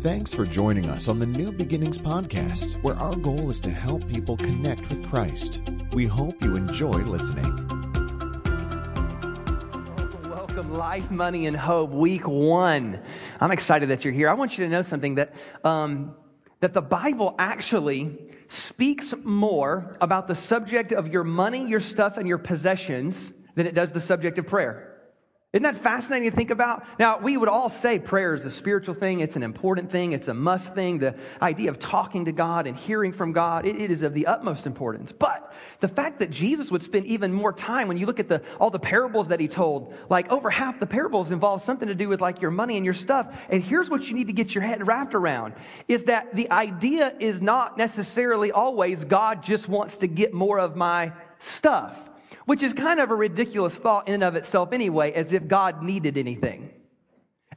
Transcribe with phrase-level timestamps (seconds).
[0.00, 4.08] Thanks for joining us on the New Beginnings podcast, where our goal is to help
[4.08, 5.60] people connect with Christ.
[5.92, 7.68] We hope you enjoy listening.
[10.30, 12.98] Welcome, Life, Money, and Hope, week one.
[13.42, 14.30] I'm excited that you're here.
[14.30, 15.34] I want you to know something that,
[15.64, 16.14] um,
[16.60, 22.26] that the Bible actually speaks more about the subject of your money, your stuff, and
[22.26, 24.89] your possessions than it does the subject of prayer.
[25.52, 26.86] Isn't that fascinating to think about?
[27.00, 29.18] Now, we would all say prayer is a spiritual thing.
[29.18, 30.12] It's an important thing.
[30.12, 30.98] It's a must thing.
[30.98, 34.28] The idea of talking to God and hearing from God, it, it is of the
[34.28, 35.10] utmost importance.
[35.10, 38.42] But the fact that Jesus would spend even more time when you look at the,
[38.60, 42.08] all the parables that he told, like over half the parables involve something to do
[42.08, 43.36] with like your money and your stuff.
[43.48, 45.54] And here's what you need to get your head wrapped around
[45.88, 50.76] is that the idea is not necessarily always God just wants to get more of
[50.76, 51.96] my stuff
[52.46, 55.82] which is kind of a ridiculous thought in and of itself anyway, as if God
[55.82, 56.70] needed anything.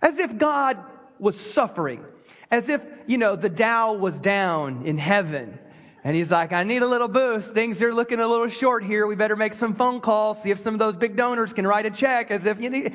[0.02, 0.78] As if God
[1.20, 2.04] was suffering.
[2.52, 5.58] As if, you know, the Dow was down in heaven.
[6.04, 7.54] And he's like, I need a little boost.
[7.54, 9.08] Things are looking a little short here.
[9.08, 11.86] We better make some phone calls, see if some of those big donors can write
[11.86, 12.92] a check as if, you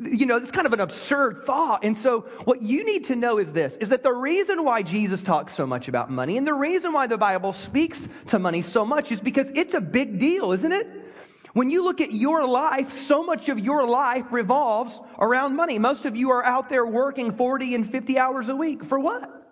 [0.00, 1.84] you know, it's kind of an absurd thought.
[1.84, 5.22] And so what you need to know is this, is that the reason why Jesus
[5.22, 8.84] talks so much about money and the reason why the Bible speaks to money so
[8.84, 10.86] much is because it's a big deal, isn't it?
[11.56, 15.78] When you look at your life, so much of your life revolves around money.
[15.78, 18.84] Most of you are out there working 40 and 50 hours a week.
[18.84, 19.45] For what?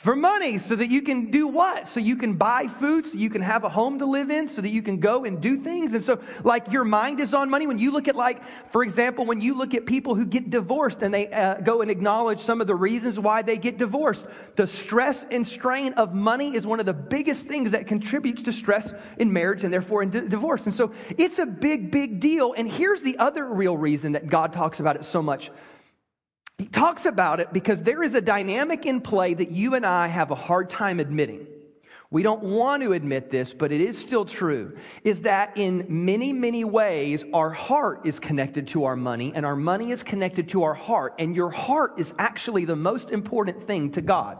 [0.00, 1.86] For money, so that you can do what?
[1.86, 4.62] So you can buy food, so you can have a home to live in, so
[4.62, 5.92] that you can go and do things.
[5.92, 7.66] And so, like, your mind is on money.
[7.66, 8.40] When you look at, like,
[8.70, 11.90] for example, when you look at people who get divorced and they uh, go and
[11.90, 14.24] acknowledge some of the reasons why they get divorced,
[14.56, 18.52] the stress and strain of money is one of the biggest things that contributes to
[18.52, 20.64] stress in marriage and therefore in d- divorce.
[20.64, 22.54] And so, it's a big, big deal.
[22.56, 25.50] And here's the other real reason that God talks about it so much
[26.60, 30.08] he talks about it because there is a dynamic in play that you and I
[30.08, 31.46] have a hard time admitting.
[32.10, 36.34] We don't want to admit this, but it is still true, is that in many,
[36.34, 40.62] many ways, our heart is connected to our money, and our money is connected to
[40.64, 44.38] our heart, and your heart is actually the most important thing to God.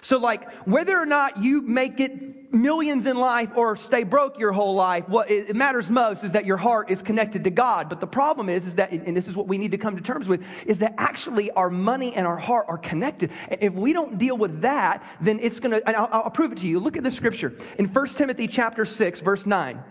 [0.00, 4.52] So, like, whether or not you make it millions in life or stay broke your
[4.52, 7.88] whole life, what it matters most is that your heart is connected to God.
[7.88, 10.02] But the problem is, is that, and this is what we need to come to
[10.02, 13.30] terms with, is that actually our money and our heart are connected.
[13.50, 16.58] If we don't deal with that, then it's going to, and I'll, I'll prove it
[16.58, 16.80] to you.
[16.80, 19.82] Look at the scripture in 1 Timothy chapter 6, verse 9.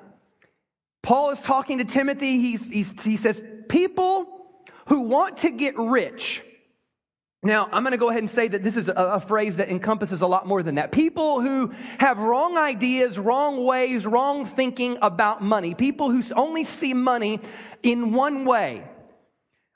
[1.04, 2.40] Paul is talking to Timothy.
[2.40, 4.26] He's, he's, he says, people
[4.88, 6.44] who want to get rich,
[7.46, 9.70] now, I'm going to go ahead and say that this is a, a, phrase that
[9.70, 10.92] encompasses a lot more than that.
[10.92, 15.76] People who have wrong ideas, wrong ways, wrong thinking about money.
[15.76, 17.40] People who only see money
[17.84, 18.84] in one way.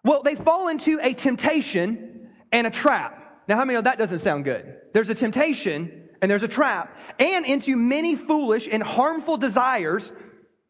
[0.03, 3.43] Well, they fall into a temptation and a trap.
[3.47, 4.75] Now, how many know that doesn't sound good?
[4.93, 10.11] There's a temptation and there's a trap, and into many foolish and harmful desires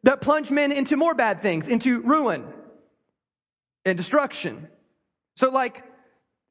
[0.04, 2.46] that plunge men into more bad things, into ruin
[3.86, 4.68] and destruction.
[5.38, 5.84] So, like,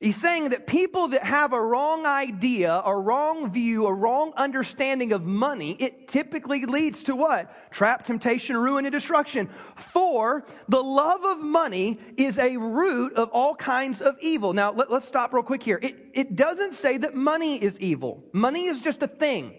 [0.00, 5.12] He's saying that people that have a wrong idea, a wrong view, a wrong understanding
[5.12, 7.72] of money, it typically leads to what?
[7.72, 9.48] Trap, temptation, ruin, and destruction.
[9.74, 14.52] For the love of money is a root of all kinds of evil.
[14.52, 15.80] Now, let, us stop real quick here.
[15.82, 18.22] It, it doesn't say that money is evil.
[18.32, 19.56] Money is just a thing.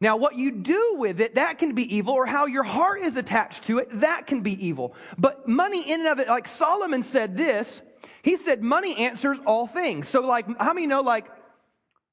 [0.00, 3.16] Now, what you do with it, that can be evil, or how your heart is
[3.16, 4.94] attached to it, that can be evil.
[5.18, 7.80] But money in and of it, like Solomon said this,
[8.22, 10.08] he said money answers all things.
[10.08, 11.26] So, like, how many know, like,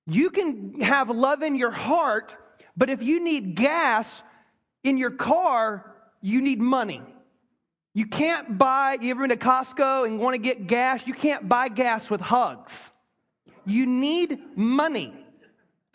[0.08, 2.36] you can have love in your heart,
[2.76, 4.24] but if you need gas
[4.84, 7.02] in your car, you need money.
[7.94, 11.06] You can't buy, you ever been to Costco and want to get gas?
[11.06, 12.92] You can't buy gas with hugs.
[13.66, 15.14] You need money.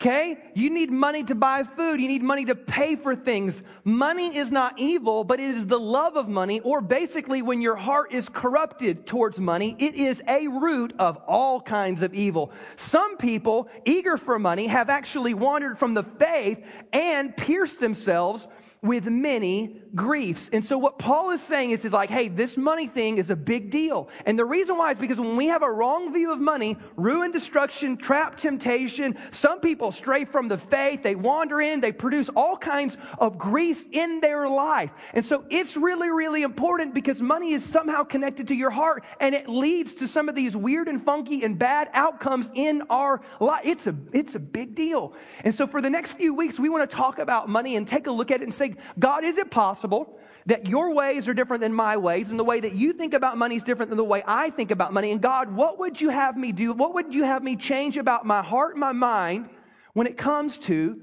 [0.01, 0.37] Okay?
[0.53, 2.01] You need money to buy food.
[2.01, 3.63] You need money to pay for things.
[3.85, 7.77] Money is not evil, but it is the love of money, or basically when your
[7.77, 12.51] heart is corrupted towards money, it is a root of all kinds of evil.
[12.75, 16.61] Some people, eager for money, have actually wandered from the faith
[16.91, 18.47] and pierced themselves
[18.85, 20.49] with many griefs.
[20.51, 23.35] And so what Paul is saying is, is like, hey, this money thing is a
[23.35, 24.09] big deal.
[24.25, 27.31] And the reason why is because when we have a wrong view of money, ruin,
[27.31, 32.57] destruction, trap, temptation, some people stray from the faith, they wander in, they produce all
[32.57, 34.91] kinds of griefs in their life.
[35.13, 39.33] And so it's really, really important because money is somehow connected to your heart and
[39.33, 43.61] it leads to some of these weird and funky and bad outcomes in our life.
[43.63, 45.13] It's a, it's a big deal.
[45.43, 48.07] And so for the next few weeks, we want to talk about money and take
[48.07, 50.17] a look at it and say, God, is it possible
[50.47, 53.37] that your ways are different than my ways, and the way that you think about
[53.37, 55.11] money is different than the way I think about money.
[55.11, 56.73] And God, what would you have me do?
[56.73, 59.49] What would you have me change about my heart and my mind
[59.93, 61.01] when it comes to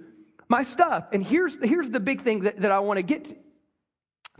[0.48, 1.08] my stuff?
[1.12, 3.36] And here's, here's the big thing that, that I want to get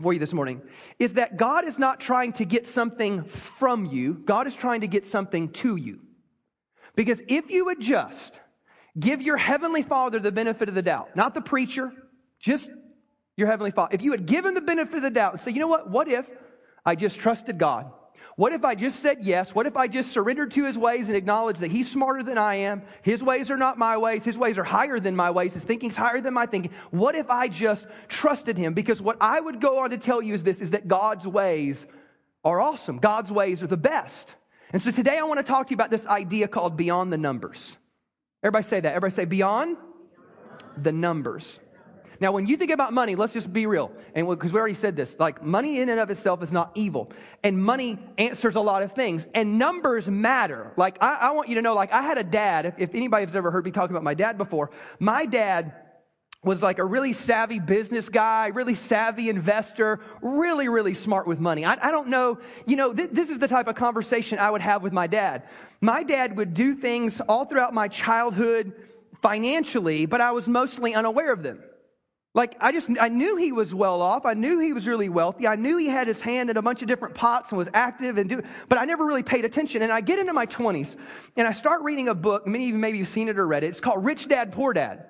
[0.01, 0.61] for you this morning
[0.99, 4.87] is that God is not trying to get something from you, God is trying to
[4.87, 5.99] get something to you.
[6.95, 8.39] Because if you would just
[8.97, 11.91] give your heavenly Father the benefit of the doubt, not the preacher,
[12.39, 12.69] just
[13.35, 13.93] your heavenly Father.
[13.93, 15.89] If you had given the benefit of the doubt and say, you know what?
[15.89, 16.25] What if
[16.85, 17.91] I just trusted God?
[18.35, 19.53] What if I just said yes?
[19.53, 22.55] What if I just surrendered to his ways and acknowledged that he's smarter than I
[22.55, 22.81] am?
[23.03, 24.23] His ways are not my ways.
[24.25, 25.53] His ways are higher than my ways.
[25.53, 26.71] His thinking's higher than my thinking.
[26.89, 28.73] What if I just trusted him?
[28.73, 31.85] Because what I would go on to tell you is this is that God's ways
[32.43, 32.97] are awesome.
[32.97, 34.33] God's ways are the best.
[34.71, 37.17] And so today I want to talk to you about this idea called beyond the
[37.17, 37.77] numbers.
[38.41, 38.95] Everybody say that.
[38.95, 39.77] Everybody say beyond
[40.75, 41.59] the numbers.
[42.19, 43.91] Now, when you think about money, let's just be real.
[44.15, 47.11] And because we already said this, like money in and of itself is not evil.
[47.43, 49.25] And money answers a lot of things.
[49.33, 50.71] And numbers matter.
[50.77, 52.65] Like, I, I want you to know, like, I had a dad.
[52.65, 55.73] If, if anybody has ever heard me talk about my dad before, my dad
[56.43, 61.63] was like a really savvy business guy, really savvy investor, really, really smart with money.
[61.63, 64.61] I, I don't know, you know, th- this is the type of conversation I would
[64.61, 65.43] have with my dad.
[65.79, 68.73] My dad would do things all throughout my childhood
[69.21, 71.63] financially, but I was mostly unaware of them.
[72.35, 74.25] Like, I just, I knew he was well off.
[74.25, 75.47] I knew he was really wealthy.
[75.47, 78.17] I knew he had his hand in a bunch of different pots and was active
[78.17, 79.83] and do, but I never really paid attention.
[79.83, 80.95] And I get into my 20s
[81.35, 82.47] and I start reading a book.
[82.47, 83.67] Many of you maybe you've seen it or read it.
[83.67, 85.09] It's called Rich Dad, Poor Dad.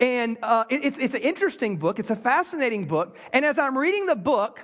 [0.00, 2.00] And uh, it, it's, it's an interesting book.
[2.00, 3.16] It's a fascinating book.
[3.32, 4.60] And as I'm reading the book,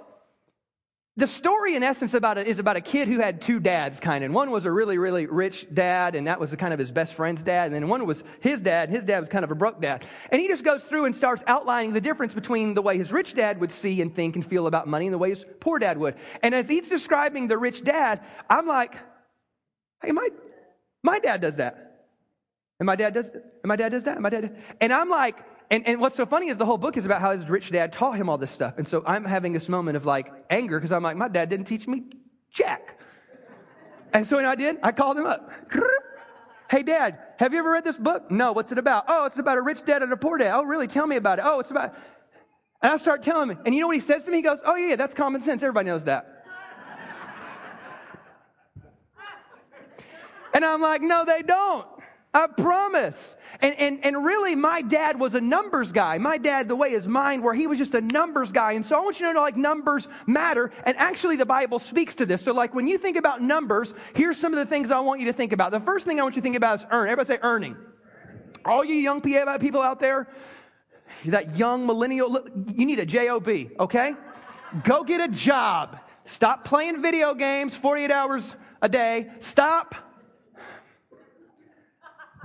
[1.15, 4.25] the story, in essence, about it is about a kid who had two dads, kind
[4.25, 4.29] of.
[4.29, 6.91] And one was a really, really rich dad, and that was the kind of his
[6.91, 7.67] best friend's dad.
[7.67, 10.07] And then one was his dad, and his dad was kind of a broke dad.
[10.31, 13.35] And he just goes through and starts outlining the difference between the way his rich
[13.35, 15.99] dad would see and think and feel about money and the way his poor dad
[15.99, 16.15] would.
[16.43, 18.95] And as he's describing the rich dad, I'm like,
[20.03, 20.31] hey, my,
[21.03, 22.07] my dad does that.
[22.81, 25.45] And my dad does, and my dad does that, and my dad, and I'm like,
[25.73, 27.95] and, and what's so funny is the whole book is about how his rich dad
[27.95, 28.75] taught him all this stuff.
[28.77, 31.65] And so I'm having this moment of like anger because I'm like, my dad didn't
[31.65, 32.03] teach me
[32.51, 33.01] jack.
[34.13, 35.51] And so when I did, I called him up.
[36.71, 38.31] Hey, dad, have you ever read this book?
[38.31, 39.05] No, what's it about?
[39.09, 40.55] Oh, it's about a rich dad and a poor dad.
[40.55, 40.87] Oh, really?
[40.87, 41.45] Tell me about it.
[41.47, 41.95] Oh, it's about.
[42.83, 43.59] And I start telling him.
[43.65, 44.39] And you know what he says to me?
[44.39, 45.63] He goes, Oh, yeah, that's common sense.
[45.63, 46.45] Everybody knows that.
[50.53, 51.87] and I'm like, No, they don't.
[52.35, 53.37] I promise.
[53.61, 56.17] And, and, and really, my dad was a numbers guy.
[56.17, 58.73] My dad, the way his mind, where he was just a numbers guy.
[58.73, 60.73] And so I want you to know, like, numbers matter.
[60.85, 62.41] And actually, the Bible speaks to this.
[62.43, 65.27] So, like, when you think about numbers, here's some of the things I want you
[65.27, 65.73] to think about.
[65.73, 67.09] The first thing I want you to think about is earn.
[67.09, 67.77] Everybody say earning.
[68.65, 70.29] All you young people out there,
[71.27, 73.47] that young millennial, you need a job,
[73.79, 74.15] okay?
[74.85, 75.99] Go get a job.
[76.25, 79.31] Stop playing video games 48 hours a day.
[79.41, 79.95] Stop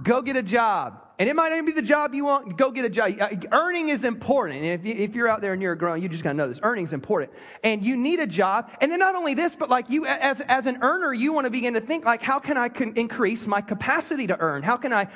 [0.03, 1.03] Go get a job.
[1.19, 2.57] And it might not be the job you want.
[2.57, 3.15] Go get a job.
[3.19, 4.63] Uh, earning is important.
[4.63, 6.47] And if, you, are out there and you're a grown, you just got to know
[6.47, 6.59] this.
[6.61, 7.31] Earning is important.
[7.63, 8.69] And you need a job.
[8.81, 11.49] And then not only this, but like you, as, as an earner, you want to
[11.49, 14.61] begin to think like, how can I increase my capacity to earn?
[14.61, 15.07] How can I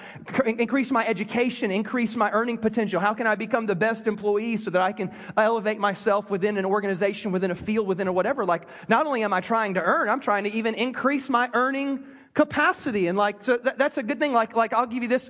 [0.44, 3.00] increase my education, increase my earning potential?
[3.00, 6.66] How can I become the best employee so that I can elevate myself within an
[6.66, 8.44] organization, within a field, within a whatever?
[8.44, 12.04] Like, not only am I trying to earn, I'm trying to even increase my earning
[12.34, 13.08] capacity.
[13.08, 14.34] And like, so that, that's a good thing.
[14.34, 15.30] Like, like, I'll give you this.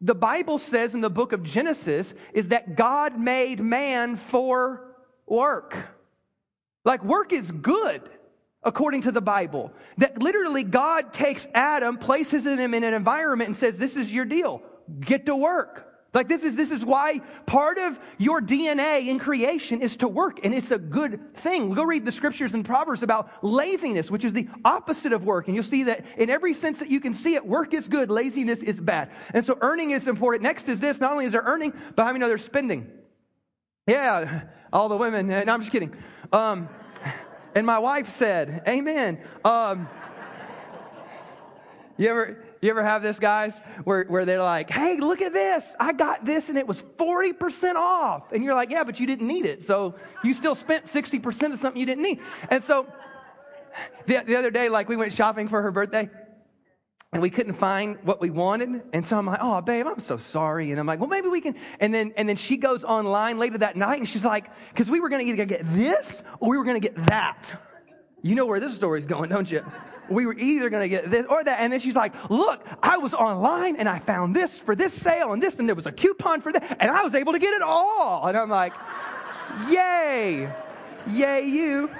[0.00, 5.76] The Bible says in the book of Genesis is that God made man for work.
[6.84, 8.02] Like, work is good
[8.62, 9.72] according to the Bible.
[9.98, 14.24] That literally God takes Adam, places him in an environment, and says, This is your
[14.24, 14.62] deal.
[15.00, 15.85] Get to work.
[16.16, 20.40] Like this is this is why part of your DNA in creation is to work,
[20.46, 21.74] and it's a good thing.
[21.74, 25.54] Go read the scriptures and Proverbs about laziness, which is the opposite of work, and
[25.54, 28.60] you'll see that in every sense that you can see it, work is good, laziness
[28.60, 29.10] is bad.
[29.34, 30.42] And so earning is important.
[30.42, 32.90] Next is this: not only is there earning, but how many know there's spending?
[33.86, 35.26] Yeah, all the women.
[35.26, 35.94] No, I'm just kidding.
[36.32, 36.70] Um,
[37.54, 39.86] and my wife said, "Amen." Um,
[41.98, 45.74] you ever you ever have this, guys, where, where they're like, hey, look at this.
[45.78, 48.32] I got this and it was 40% off.
[48.32, 49.62] And you're like, yeah, but you didn't need it.
[49.62, 49.94] So
[50.24, 52.20] you still spent 60% of something you didn't need.
[52.50, 52.86] And so
[54.06, 56.08] the, the other day, like we went shopping for her birthday
[57.12, 58.82] and we couldn't find what we wanted.
[58.92, 60.70] And so I'm like, oh, babe, I'm so sorry.
[60.70, 61.54] And I'm like, well, maybe we can.
[61.80, 65.00] And then, and then she goes online later that night and she's like, because we
[65.00, 67.60] were going to either get this or we were going to get that.
[68.22, 69.64] You know where this story's going, don't you?
[70.08, 71.60] We were either going to get this or that.
[71.60, 75.32] And then she's like, look, I was online and I found this for this sale
[75.32, 77.54] and this, and there was a coupon for that, and I was able to get
[77.54, 78.26] it all.
[78.26, 78.72] And I'm like,
[79.68, 80.50] yay.
[81.10, 81.90] Yay, you.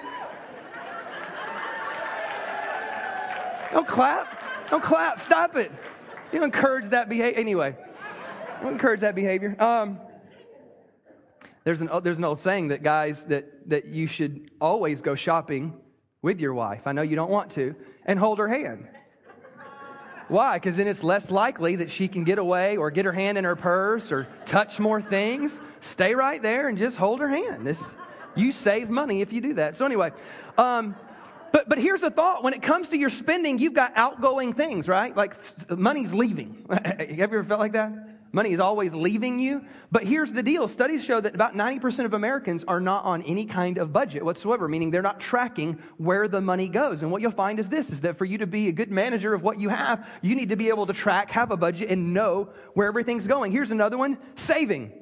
[3.72, 4.68] Don't clap.
[4.70, 5.20] Don't clap.
[5.20, 5.70] Stop it.
[6.32, 7.38] You encourage that behavior.
[7.38, 7.76] Anyway,
[8.62, 9.56] don't encourage that behavior.
[9.60, 10.00] Um,
[11.64, 15.80] there's an, there's an old saying that guys that, that you should always go shopping
[16.26, 16.82] with your wife.
[16.86, 18.88] I know you don't want to, and hold her hand.
[20.26, 20.58] Why?
[20.58, 23.44] Because then it's less likely that she can get away or get her hand in
[23.44, 25.56] her purse or touch more things.
[25.82, 27.64] Stay right there and just hold her hand.
[27.64, 27.78] This,
[28.34, 29.76] you save money if you do that.
[29.76, 30.10] So, anyway,
[30.58, 30.96] um,
[31.52, 34.88] but, but here's a thought when it comes to your spending, you've got outgoing things,
[34.88, 35.16] right?
[35.16, 35.36] Like
[35.70, 36.66] money's leaving.
[36.84, 37.92] Have you ever felt like that?
[38.36, 39.64] Money is always leaving you.
[39.90, 43.46] But here's the deal studies show that about 90% of Americans are not on any
[43.46, 47.00] kind of budget whatsoever, meaning they're not tracking where the money goes.
[47.00, 49.32] And what you'll find is this is that for you to be a good manager
[49.32, 52.12] of what you have, you need to be able to track, have a budget, and
[52.12, 53.52] know where everything's going.
[53.52, 54.92] Here's another one saving.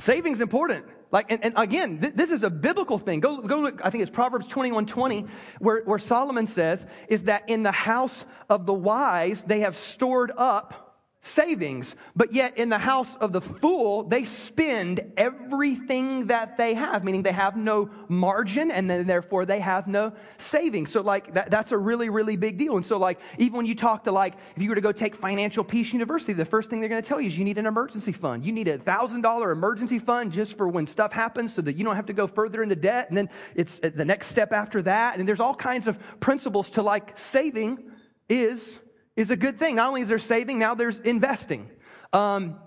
[0.00, 0.86] Saving's important.
[1.12, 3.20] Like, and, and again, th- this is a biblical thing.
[3.20, 5.26] Go, go look, I think it's Proverbs 21 20,
[5.60, 10.32] where, where Solomon says, is that in the house of the wise, they have stored
[10.36, 10.88] up
[11.22, 17.04] savings, but yet in the house of the fool, they spend everything that they have,
[17.04, 20.90] meaning they have no margin and then therefore they have no savings.
[20.90, 22.76] So, like, that, that's a really, really big deal.
[22.76, 25.14] And so, like, even when you talk to, like, if you were to go take
[25.14, 27.66] Financial Peace University, the first thing they're going to tell you is you need an
[27.66, 28.44] emergency fund.
[28.44, 31.96] You need a $1,000 emergency fund just for when stuff happens so that you don't
[31.96, 33.10] have to go further into debt.
[33.10, 35.18] And then it's uh, the next step after that.
[35.18, 37.90] And there's all kinds of principles to, like, saving
[38.30, 38.78] is
[39.20, 39.76] is a good thing.
[39.76, 41.70] Not only is there saving, now there's investing.
[42.12, 42.58] Um,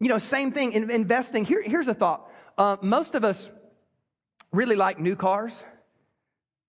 [0.00, 1.44] you know, same thing in investing.
[1.44, 2.30] Here, here's a thought.
[2.56, 3.48] Uh, most of us
[4.52, 5.52] really like new cars.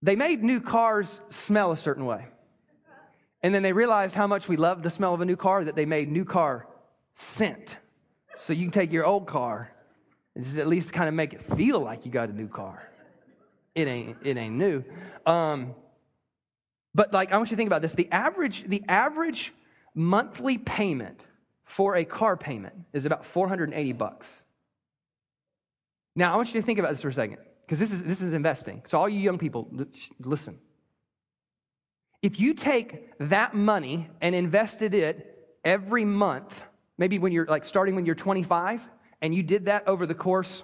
[0.02, 2.26] They made new cars smell a certain way.
[3.44, 5.76] And then they realized how much we love the smell of a new car that
[5.76, 6.68] they made new car
[7.18, 7.78] scent.
[8.38, 9.72] So you can take your old car
[10.36, 12.88] and just at least kind of make it feel like you got a new car.
[13.74, 14.84] It ain't, it ain't new.
[15.26, 15.74] Um,
[16.93, 17.93] but like I want you to think about this.
[17.93, 19.53] The average, the average
[19.95, 21.19] monthly payment
[21.63, 24.27] for a car payment is about 480 bucks.
[26.15, 28.21] Now I want you to think about this for a second, because this is this
[28.21, 28.83] is investing.
[28.88, 29.71] So all you young people,
[30.19, 30.60] listen.
[32.21, 36.62] If you take that money and invested it every month,
[36.98, 38.81] maybe when you're like starting when you're 25,
[39.21, 40.63] and you did that over the course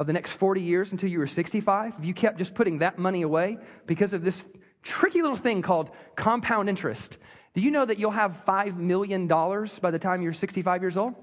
[0.00, 2.98] of the next 40 years until you were 65, if you kept just putting that
[2.98, 4.44] money away because of this
[4.86, 7.18] tricky little thing called compound interest.
[7.54, 11.14] Do you know that you'll have $5 million by the time you're 65 years old?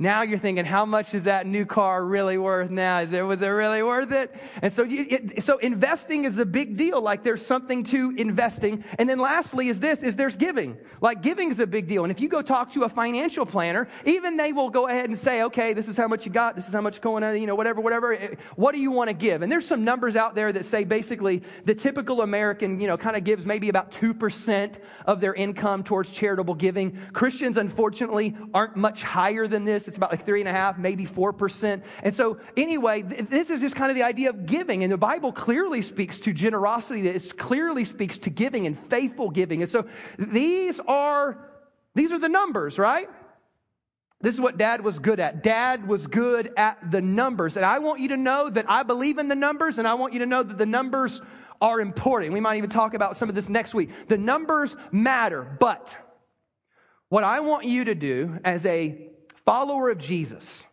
[0.00, 2.98] Now you're thinking, how much is that new car really worth now?
[2.98, 4.34] Is was it really worth it?
[4.60, 7.00] And so, you, it, so investing is a big deal.
[7.00, 8.82] Like there's something to investing.
[8.98, 10.76] And then lastly is this, is there's giving.
[11.00, 12.02] Like giving is a big deal.
[12.02, 15.16] And if you go talk to a financial planner, even they will go ahead and
[15.16, 16.56] say, okay, this is how much you got.
[16.56, 18.14] This is how much going on, you know, whatever, whatever.
[18.14, 19.42] Eh, what do you want to give?
[19.42, 23.14] And there's some numbers out there that say basically the typical American, you know, kind
[23.14, 24.74] of gives maybe about 2%
[25.06, 26.98] of their income towards charitable giving.
[27.12, 29.83] Christians, unfortunately, aren't much higher than this.
[29.88, 31.82] It's about like three and a half, maybe 4%.
[32.02, 34.82] And so, anyway, th- this is just kind of the idea of giving.
[34.82, 39.62] And the Bible clearly speaks to generosity, it clearly speaks to giving and faithful giving.
[39.62, 39.86] And so,
[40.18, 41.50] these are,
[41.94, 43.08] these are the numbers, right?
[44.20, 45.42] This is what dad was good at.
[45.42, 47.56] Dad was good at the numbers.
[47.56, 50.14] And I want you to know that I believe in the numbers, and I want
[50.14, 51.20] you to know that the numbers
[51.60, 52.32] are important.
[52.32, 53.90] We might even talk about some of this next week.
[54.08, 55.96] The numbers matter, but
[57.08, 59.10] what I want you to do as a
[59.44, 60.64] follower of Jesus,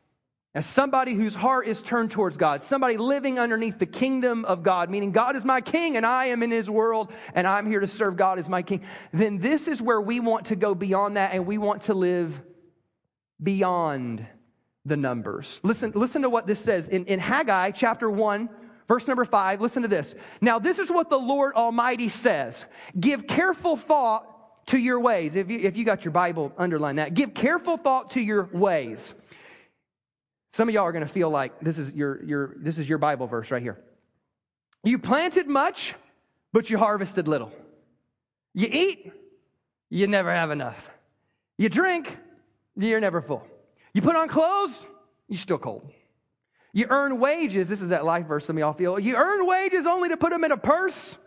[0.54, 4.90] as somebody whose heart is turned towards God, somebody living underneath the kingdom of God,
[4.90, 7.88] meaning God is my king and I am in his world and I'm here to
[7.88, 11.34] serve God as my king, then this is where we want to go beyond that
[11.34, 12.42] and we want to live
[13.42, 14.26] beyond
[14.86, 15.60] the numbers.
[15.64, 18.50] Listen, listen to what this says in, in Haggai chapter 1.
[18.88, 20.14] Verse number five, listen to this.
[20.42, 22.66] Now, this is what the Lord Almighty says
[23.00, 24.28] Give careful thought
[24.68, 25.36] to your ways.
[25.36, 27.14] If you, if you got your Bible, underline that.
[27.14, 29.14] Give careful thought to your ways.
[30.54, 32.98] Some of y'all are going to feel like this is your, your, this is your
[32.98, 33.80] Bible verse right here.
[34.84, 35.96] You planted much,
[36.52, 37.52] but you harvested little.
[38.54, 39.12] You eat,
[39.90, 40.90] you never have enough.
[41.58, 42.18] You drink,
[42.76, 43.48] you're never full.
[43.94, 44.74] You put on clothes,
[45.28, 45.90] you're still cold.
[46.74, 47.68] You earn wages.
[47.68, 49.00] This is that life verse some of y'all feel.
[49.00, 51.18] You earn wages only to put them in a purse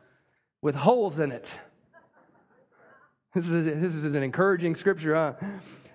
[0.63, 1.49] with holes in it.
[3.35, 5.33] This is, this is an encouraging scripture, huh?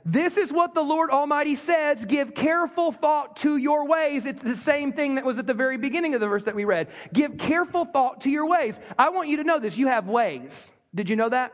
[0.05, 4.25] This is what the Lord Almighty says give careful thought to your ways.
[4.25, 6.65] It's the same thing that was at the very beginning of the verse that we
[6.65, 6.88] read.
[7.13, 8.79] Give careful thought to your ways.
[8.98, 9.77] I want you to know this.
[9.77, 10.72] You have ways.
[10.96, 11.53] Did you know that?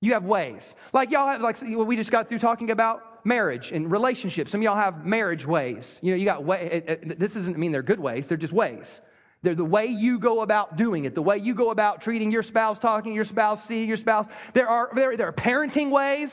[0.00, 0.74] You have ways.
[0.92, 4.52] Like y'all have, like we just got through talking about marriage and relationships.
[4.52, 5.98] Some y'all have marriage ways.
[6.02, 8.52] You know, you got way, it, it, this doesn't mean they're good ways, they're just
[8.52, 9.00] ways.
[9.42, 12.42] They're the way you go about doing it, the way you go about treating your
[12.42, 14.26] spouse, talking to your spouse, seeing your spouse.
[14.54, 16.32] There are, there, there are parenting ways.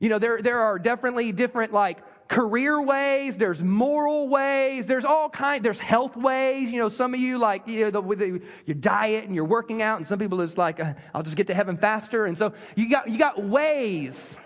[0.00, 5.28] You know, there, there are definitely different, like, career ways, there's moral ways, there's all
[5.28, 6.70] kind, there's health ways.
[6.70, 9.44] You know, some of you like, you know, the, with the, your diet and you're
[9.44, 12.26] working out, and some people is like, uh, I'll just get to heaven faster.
[12.26, 14.36] And so you got, you got ways.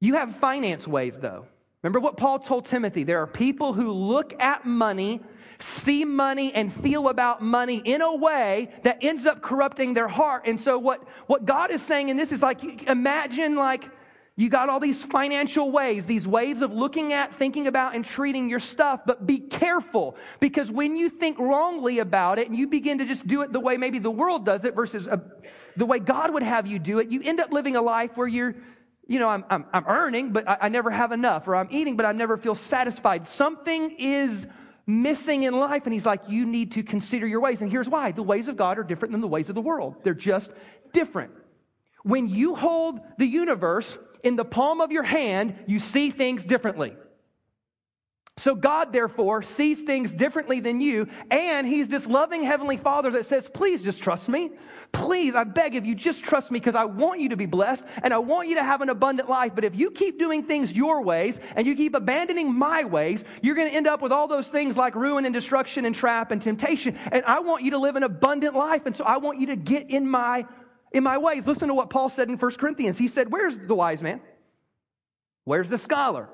[0.00, 1.46] You have finance ways, though.
[1.86, 3.04] Remember what Paul told Timothy?
[3.04, 5.20] There are people who look at money,
[5.60, 10.42] see money, and feel about money in a way that ends up corrupting their heart.
[10.46, 13.88] And so, what, what God is saying in this is like, imagine like
[14.34, 18.50] you got all these financial ways, these ways of looking at, thinking about, and treating
[18.50, 22.98] your stuff, but be careful because when you think wrongly about it and you begin
[22.98, 25.18] to just do it the way maybe the world does it versus a, uh,
[25.76, 28.26] the way God would have you do it, you end up living a life where
[28.26, 28.56] you're,
[29.06, 31.96] you know, I'm, I'm, I'm earning, but I, I never have enough, or I'm eating,
[31.96, 33.26] but I never feel satisfied.
[33.26, 34.46] Something is
[34.86, 35.84] missing in life.
[35.84, 37.60] And he's like, you need to consider your ways.
[37.60, 39.96] And here's why the ways of God are different than the ways of the world,
[40.04, 40.50] they're just
[40.92, 41.32] different.
[42.02, 46.94] When you hold the universe in the palm of your hand, you see things differently.
[48.38, 53.24] So God, therefore, sees things differently than you, and He's this loving Heavenly Father that
[53.24, 54.50] says, Please just trust me.
[54.92, 57.82] Please, I beg of you, just trust me because I want you to be blessed
[58.02, 59.52] and I want you to have an abundant life.
[59.54, 63.54] But if you keep doing things your ways and you keep abandoning my ways, you're
[63.54, 66.40] going to end up with all those things like ruin and destruction and trap and
[66.40, 66.96] temptation.
[67.10, 68.82] And I want you to live an abundant life.
[68.84, 70.46] And so I want you to get in my
[70.92, 71.46] in my ways.
[71.46, 72.98] Listen to what Paul said in 1 Corinthians.
[72.98, 74.20] He said, Where's the wise man?
[75.44, 76.28] Where's the scholar?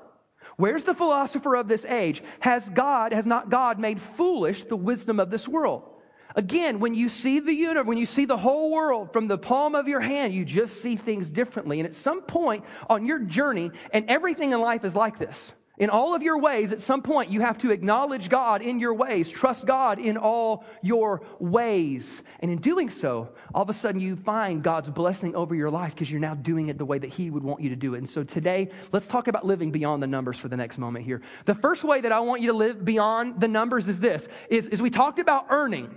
[0.57, 2.23] Where's the philosopher of this age?
[2.39, 5.89] Has God, has not God made foolish the wisdom of this world?
[6.35, 9.75] Again, when you see the universe, when you see the whole world from the palm
[9.75, 11.79] of your hand, you just see things differently.
[11.79, 15.51] And at some point on your journey, and everything in life is like this.
[15.79, 18.93] In all of your ways, at some point, you have to acknowledge God in your
[18.93, 22.21] ways, trust God in all your ways.
[22.41, 25.95] And in doing so, all of a sudden you find God's blessing over your life
[25.95, 27.97] because you're now doing it the way that He would want you to do it.
[27.97, 31.21] And so today, let's talk about living beyond the numbers for the next moment here.
[31.45, 34.67] The first way that I want you to live beyond the numbers is this, is,
[34.67, 35.89] is we talked about earning,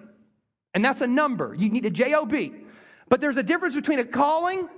[0.73, 1.55] and that's a number.
[1.55, 2.35] You need a job.
[3.09, 4.71] But there's a difference between a calling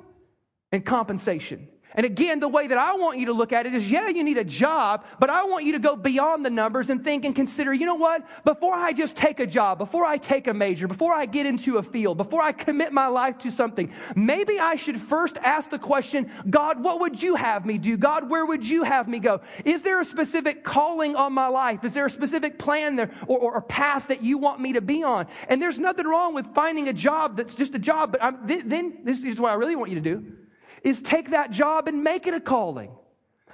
[0.73, 1.69] and compensation.
[1.95, 4.23] And again, the way that I want you to look at it is yeah, you
[4.23, 7.35] need a job, but I want you to go beyond the numbers and think and
[7.35, 8.27] consider, you know what?
[8.45, 11.79] Before I just take a job, before I take a major, before I get into
[11.79, 15.79] a field, before I commit my life to something, maybe I should first ask the
[15.79, 17.97] question God, what would you have me do?
[17.97, 19.41] God, where would you have me go?
[19.65, 21.85] Is there a specific calling on my life?
[21.85, 24.83] Is there a specific plan there or, or a path that you want me to
[24.83, 25.27] be on?
[25.49, 28.99] And there's nothing wrong with finding a job that's just a job, but I'm, then
[29.05, 30.35] this is what I really want you to do
[30.83, 32.91] is take that job and make it a calling.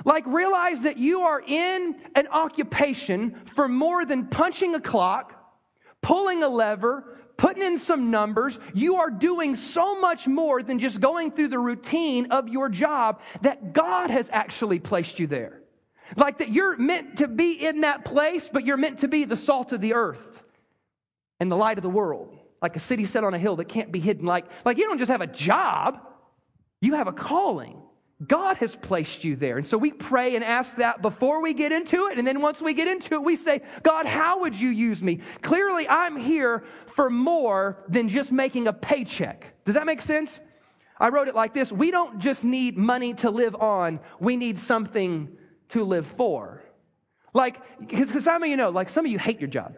[0.05, 5.33] Like, realize that you are in an occupation for more than punching a clock,
[6.03, 8.59] pulling a lever, putting in some numbers.
[8.75, 13.21] You are doing so much more than just going through the routine of your job
[13.43, 15.61] that God has actually placed you there.
[16.17, 19.37] Like that you're meant to be in that place, but you're meant to be the
[19.37, 20.43] salt of the earth
[21.41, 22.37] and the light of the world.
[22.63, 24.27] Like a city set on a hill that can't be hidden.
[24.27, 26.01] Like, like you don't just have a job.
[26.85, 27.81] You have a calling.
[28.27, 29.57] God has placed you there.
[29.57, 32.19] And so we pray and ask that before we get into it.
[32.19, 35.21] And then once we get into it, we say, God, how would you use me?
[35.41, 36.63] Clearly, I'm here
[36.95, 39.65] for more than just making a paycheck.
[39.65, 40.39] Does that make sense?
[40.99, 44.59] I wrote it like this We don't just need money to live on, we need
[44.59, 45.37] something
[45.71, 46.63] to live for.
[47.33, 49.77] Like, because some of you know, like some of you hate your job.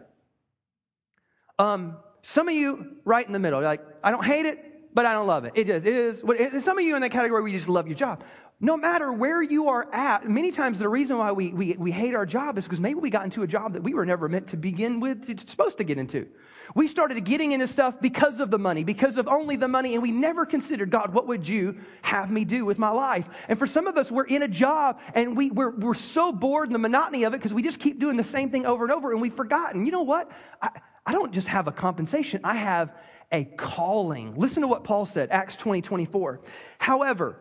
[1.57, 4.66] Um, some of you right in the middle, like, I don't hate it,
[4.97, 5.51] but I don't love it.
[5.53, 5.85] It is.
[5.85, 6.63] It is.
[6.63, 8.23] Some of you in that category you just love your job.
[8.59, 12.15] No matter where you are at, many times the reason why we, we, we hate
[12.15, 14.47] our job is because maybe we got into a job that we were never meant
[14.47, 16.27] to begin with, it's supposed to get into.
[16.73, 20.01] We started getting into stuff because of the money, because of only the money, and
[20.01, 23.29] we never considered, God, what would you have me do with my life?
[23.49, 26.69] And for some of us, we're in a job and we, we're, we're so bored
[26.69, 28.91] in the monotony of it because we just keep doing the same thing over and
[28.91, 29.85] over and we've forgotten.
[29.85, 30.31] You know what?
[30.59, 30.71] I,
[31.05, 32.95] I don't just have a compensation, I have
[33.31, 34.35] a calling.
[34.35, 36.41] Listen to what Paul said, Acts 20 24.
[36.79, 37.37] However,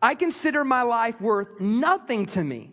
[0.00, 2.72] I consider my life worth nothing to me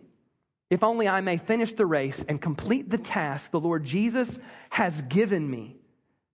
[0.70, 4.38] if only I may finish the race and complete the task the Lord Jesus
[4.70, 5.76] has given me.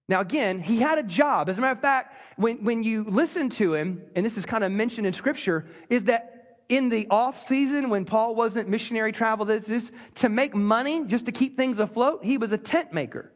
[0.08, 1.48] Now, again, he had a job.
[1.48, 4.64] As a matter of fact, when, when you listen to him, and this is kind
[4.64, 9.46] of mentioned in Scripture, is that in the off season when Paul wasn't missionary travel,
[9.46, 13.32] this, this, to make money, just to keep things afloat, he was a tent maker.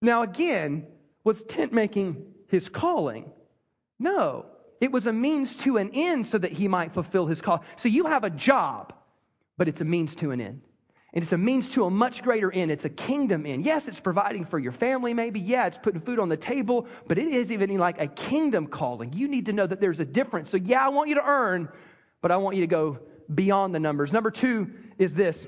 [0.00, 0.86] Now, again,
[1.22, 3.32] was tent making his calling?
[3.98, 4.46] No,
[4.80, 7.64] it was a means to an end so that he might fulfill his call.
[7.76, 8.92] So you have a job,
[9.56, 10.60] but it's a means to an end.
[11.14, 12.72] And it's a means to a much greater end.
[12.72, 13.64] It's a kingdom end.
[13.64, 15.38] Yes, it's providing for your family, maybe.
[15.38, 19.12] Yeah, it's putting food on the table, but it is even like a kingdom calling.
[19.12, 20.50] You need to know that there's a difference.
[20.50, 21.68] So, yeah, I want you to earn,
[22.20, 22.98] but I want you to go
[23.32, 24.12] beyond the numbers.
[24.12, 25.46] Number two is this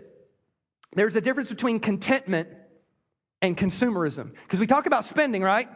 [0.94, 2.48] there's a difference between contentment
[3.42, 4.32] and consumerism.
[4.44, 5.68] Because we talk about spending, right?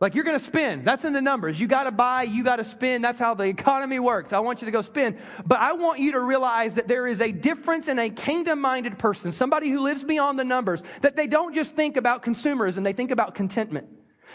[0.00, 0.84] Like you're going to spend.
[0.84, 1.58] That's in the numbers.
[1.58, 3.04] You got to buy, you got to spend.
[3.04, 4.32] That's how the economy works.
[4.32, 5.18] I want you to go spend.
[5.46, 8.98] But I want you to realize that there is a difference in a kingdom minded
[8.98, 12.92] person, somebody who lives beyond the numbers, that they don't just think about consumerism, they
[12.92, 13.86] think about contentment.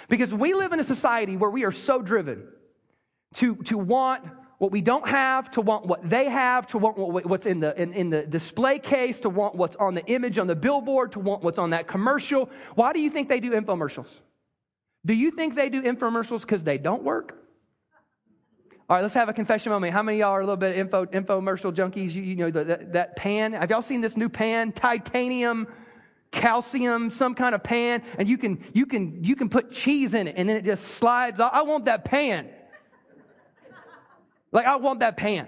[0.08, 2.48] Because we live in a society where we are so driven
[3.36, 4.24] to, to want
[4.60, 7.94] what we don't have, to want what they have, to want what's in the, in,
[7.94, 11.42] in the display case, to want what's on the image on the billboard, to want
[11.42, 12.50] what's on that commercial.
[12.76, 14.10] Why do you think they do infomercials?
[15.06, 17.38] Do you think they do infomercials because they don't work?
[18.90, 19.94] All right, let's have a confession moment.
[19.94, 22.12] How many y'all are a little bit info infomercial junkies?
[22.12, 23.54] You, you know that, that pan.
[23.54, 24.74] Have y'all seen this new pan?
[24.74, 25.68] Titanium,
[26.32, 30.28] calcium, some kind of pan, and you can you can you can put cheese in
[30.28, 31.40] it, and then it just slides.
[31.40, 32.50] I want that pan.
[34.52, 35.48] Like I want that pan.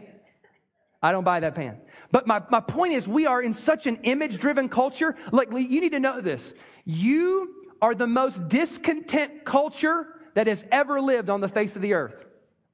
[1.01, 1.77] I don't buy that pan.
[2.11, 5.15] But my, my point is, we are in such an image driven culture.
[5.31, 6.53] Like, you need to know this.
[6.85, 11.93] You are the most discontent culture that has ever lived on the face of the
[11.93, 12.25] earth.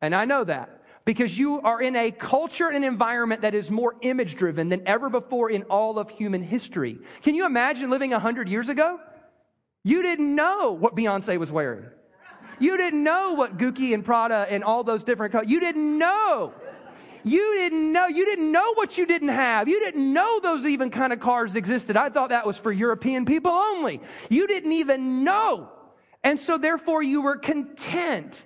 [0.01, 3.95] And I know that because you are in a culture and environment that is more
[4.01, 6.99] image driven than ever before in all of human history.
[7.23, 8.99] Can you imagine living 100 years ago?
[9.85, 11.85] You didn't know what Beyonce was wearing.
[12.59, 15.47] You didn't know what Gucci and Prada and all those different colors.
[15.47, 16.53] You didn't know.
[17.23, 18.07] You didn't know.
[18.07, 19.67] You didn't know what you didn't have.
[19.67, 21.97] You didn't know those even kind of cars existed.
[21.97, 24.01] I thought that was for European people only.
[24.29, 25.69] You didn't even know.
[26.23, 28.43] And so therefore you were content.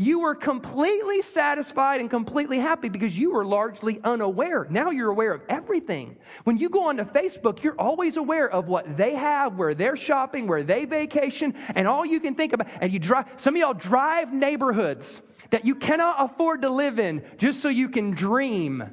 [0.00, 4.64] You were completely satisfied and completely happy because you were largely unaware.
[4.70, 6.16] Now you're aware of everything.
[6.44, 10.46] When you go onto Facebook, you're always aware of what they have, where they're shopping,
[10.46, 12.68] where they vacation, and all you can think about.
[12.80, 17.24] And you drive, some of y'all drive neighborhoods that you cannot afford to live in
[17.36, 18.84] just so you can dream.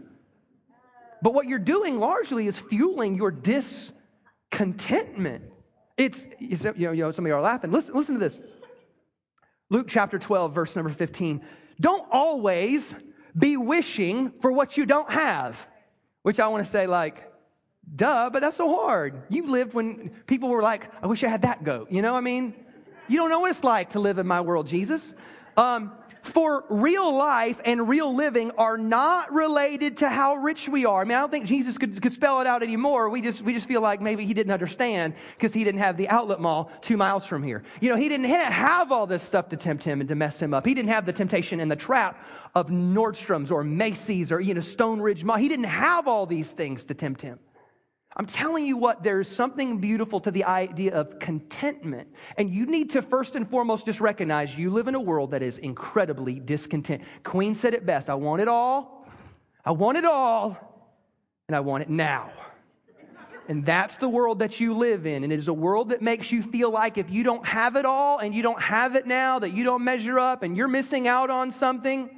[1.21, 5.43] But what you're doing largely is fueling your discontentment.
[5.97, 7.71] It's, you know, you know some of you are laughing.
[7.71, 8.39] Listen, listen to this.
[9.69, 11.41] Luke chapter 12, verse number 15.
[11.79, 12.93] Don't always
[13.37, 15.67] be wishing for what you don't have,
[16.21, 17.31] which I want to say, like,
[17.95, 19.23] duh, but that's so hard.
[19.29, 21.91] You lived when people were like, I wish I had that goat.
[21.91, 22.53] You know, what I mean,
[23.07, 25.13] you don't know what it's like to live in my world, Jesus.
[25.57, 25.91] Um,
[26.27, 31.01] for real life and real living are not related to how rich we are.
[31.01, 33.09] I mean, I don't think Jesus could, could spell it out anymore.
[33.09, 36.09] We just, we just feel like maybe he didn't understand because he didn't have the
[36.09, 37.63] outlet mall two miles from here.
[37.79, 40.53] You know, he didn't, have all this stuff to tempt him and to mess him
[40.53, 40.65] up.
[40.65, 44.61] He didn't have the temptation and the trap of Nordstrom's or Macy's or, you know,
[44.61, 45.37] Stone Ridge Mall.
[45.37, 47.39] He didn't have all these things to tempt him.
[48.17, 52.07] I'm telling you what, there's something beautiful to the idea of contentment.
[52.37, 55.43] And you need to first and foremost just recognize you live in a world that
[55.43, 57.03] is incredibly discontent.
[57.23, 59.05] Queen said it best I want it all,
[59.65, 60.57] I want it all,
[61.47, 62.31] and I want it now.
[63.47, 65.23] And that's the world that you live in.
[65.23, 67.85] And it is a world that makes you feel like if you don't have it
[67.85, 71.07] all and you don't have it now, that you don't measure up and you're missing
[71.07, 72.09] out on something.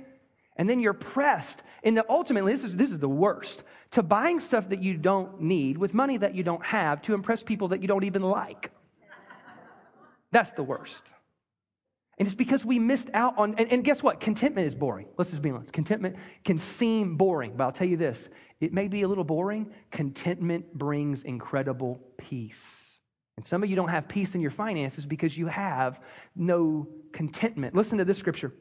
[0.55, 1.62] And then you're pressed.
[1.83, 5.78] And ultimately, this is, this is the worst to buying stuff that you don't need
[5.78, 8.71] with money that you don't have to impress people that you don't even like.
[10.32, 11.02] That's the worst.
[12.17, 14.19] And it's because we missed out on, and, and, guess what?
[14.19, 15.08] Contentment is boring.
[15.17, 15.71] Let's just be honest.
[15.71, 19.71] Contentment can seem boring, but I'll tell you this it may be a little boring.
[19.91, 23.00] Contentment brings incredible peace.
[23.38, 26.00] And some of you don't have peace in your finances because you have
[26.36, 27.76] no contentment.
[27.76, 28.52] Listen to this scripture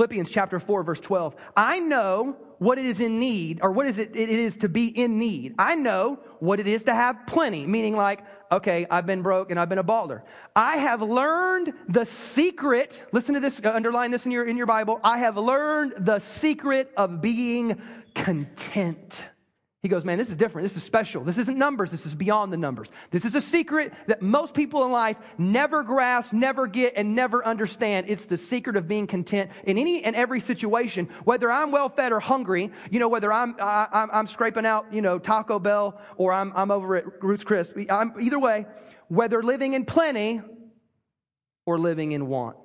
[0.00, 1.36] Philippians chapter 4, verse 12.
[1.54, 4.86] I know what it is in need, or what is it, it is to be
[4.86, 5.54] in need.
[5.58, 9.60] I know what it is to have plenty, meaning like, okay, I've been broke and
[9.60, 10.22] I've been a baller.
[10.56, 14.64] I have learned the secret, listen to this, uh, underline this in your, in your
[14.64, 15.00] Bible.
[15.04, 17.78] I have learned the secret of being
[18.14, 19.22] content.
[19.82, 20.66] He goes, Man, this is different.
[20.66, 21.24] This is special.
[21.24, 21.90] This isn't numbers.
[21.90, 22.90] This is beyond the numbers.
[23.10, 27.44] This is a secret that most people in life never grasp, never get, and never
[27.44, 28.10] understand.
[28.10, 32.12] It's the secret of being content in any and every situation, whether I'm well fed
[32.12, 35.58] or hungry, you know, whether I'm, I, am i I'm scraping out, you know, Taco
[35.58, 37.72] Bell or I'm, I'm over at Ruth's Chris.
[37.88, 38.66] I'm, either way,
[39.08, 40.42] whether living in plenty
[41.64, 42.58] or living in want.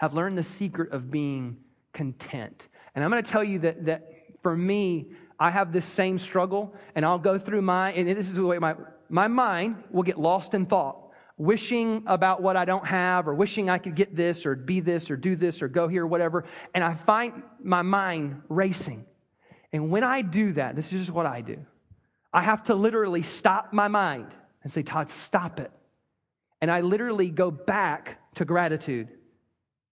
[0.00, 1.58] I've learned the secret of being
[1.92, 2.66] content.
[2.94, 4.06] And I'm going to tell you that, that
[4.42, 8.34] for me, I have this same struggle, and I'll go through my, and this is
[8.34, 8.74] the way my,
[9.08, 13.70] my mind will get lost in thought, wishing about what I don't have, or wishing
[13.70, 16.44] I could get this, or be this, or do this, or go here, whatever.
[16.74, 19.06] And I find my mind racing.
[19.72, 21.64] And when I do that, this is just what I do
[22.32, 24.26] I have to literally stop my mind
[24.62, 25.70] and say, Todd, stop it.
[26.60, 29.08] And I literally go back to gratitude.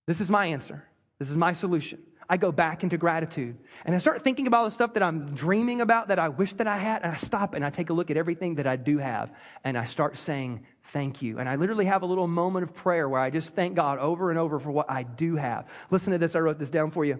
[0.07, 0.85] This is my answer.
[1.19, 2.03] This is my solution.
[2.29, 3.57] I go back into gratitude.
[3.85, 6.53] And I start thinking about all the stuff that I'm dreaming about that I wish
[6.55, 7.03] that I had.
[7.03, 9.31] And I stop and I take a look at everything that I do have.
[9.65, 11.41] And I start saying, Thank you.
[11.41, 14.31] And I literally have a little moment of prayer where I just thank God over
[14.31, 15.67] and over for what I do have.
[15.91, 16.37] Listen to this.
[16.37, 17.19] I wrote this down for you.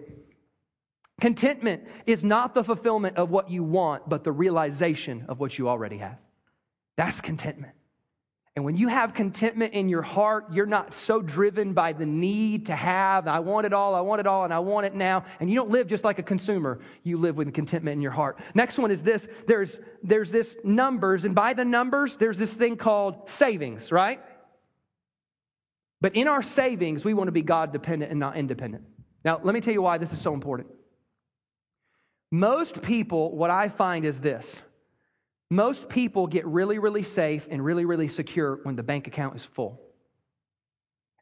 [1.19, 5.67] Contentment is not the fulfillment of what you want, but the realization of what you
[5.67, 6.17] already have.
[6.95, 7.73] That's contentment.
[8.57, 12.65] And when you have contentment in your heart, you're not so driven by the need
[12.65, 15.25] to have, I want it all, I want it all, and I want it now.
[15.39, 16.79] And you don't live just like a consumer.
[17.03, 18.39] You live with contentment in your heart.
[18.55, 22.77] Next one is this there's, there's this numbers, and by the numbers, there's this thing
[22.77, 24.23] called savings, right?
[26.01, 28.85] But in our savings, we want to be God dependent and not independent.
[29.23, 30.69] Now, let me tell you why this is so important.
[32.31, 34.55] Most people, what I find is this
[35.49, 39.43] most people get really, really safe and really, really secure when the bank account is
[39.43, 39.81] full.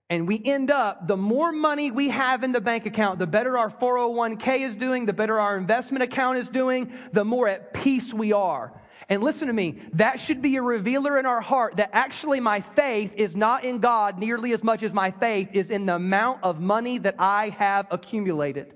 [0.10, 3.58] And we end up, the more money we have in the bank account, the better
[3.58, 8.14] our 401k is doing, the better our investment account is doing, the more at peace
[8.14, 8.72] we are.
[9.10, 12.62] And listen to me, that should be a revealer in our heart that actually my
[12.62, 16.44] faith is not in God nearly as much as my faith is in the amount
[16.44, 18.74] of money that I have accumulated.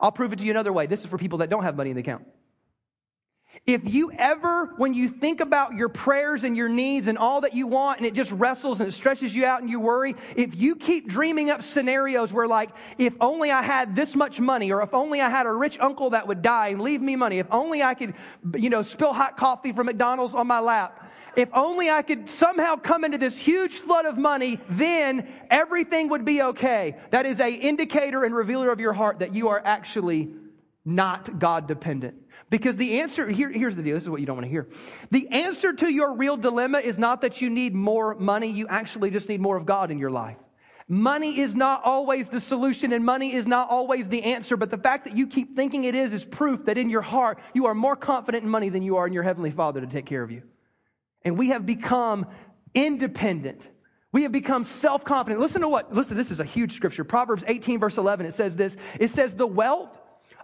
[0.00, 0.86] I'll prove it to you another way.
[0.86, 2.24] This is for people that don't have money in the account.
[3.66, 7.54] If you ever, when you think about your prayers and your needs and all that
[7.54, 10.54] you want, and it just wrestles and it stresses you out and you worry, if
[10.54, 14.82] you keep dreaming up scenarios where, like, if only I had this much money, or
[14.82, 17.46] if only I had a rich uncle that would die and leave me money, if
[17.50, 18.14] only I could,
[18.56, 21.04] you know, spill hot coffee from McDonald's on my lap,
[21.36, 26.24] if only I could somehow come into this huge flood of money, then everything would
[26.24, 26.96] be okay.
[27.10, 30.30] That is a indicator and revealer of your heart that you are actually
[30.84, 32.16] not God dependent.
[32.50, 34.68] Because the answer, here, here's the deal this is what you don't want to hear.
[35.10, 39.10] The answer to your real dilemma is not that you need more money, you actually
[39.10, 40.38] just need more of God in your life.
[40.90, 44.78] Money is not always the solution and money is not always the answer, but the
[44.78, 47.74] fact that you keep thinking it is is proof that in your heart you are
[47.74, 50.30] more confident in money than you are in your Heavenly Father to take care of
[50.30, 50.42] you.
[51.22, 52.24] And we have become
[52.74, 53.60] independent.
[54.12, 55.42] We have become self confident.
[55.42, 57.04] Listen to what, listen, this is a huge scripture.
[57.04, 59.97] Proverbs 18, verse 11, it says this It says, The wealth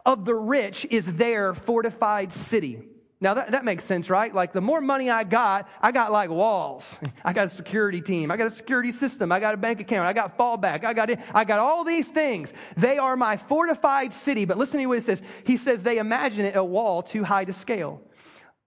[0.04, 2.82] of the rich is their fortified city.
[3.20, 4.34] Now that, that makes sense, right?
[4.34, 6.98] Like the more money I got, I got like walls.
[7.24, 8.30] I got a security team.
[8.30, 9.32] I got a security system.
[9.32, 10.06] I got a bank account.
[10.06, 10.84] I got fallback.
[10.84, 11.20] I got it.
[11.32, 12.52] I got all these things.
[12.76, 14.44] They are my fortified city.
[14.44, 15.22] But listen to what it says.
[15.44, 18.02] He says they imagine it a wall too high to scale.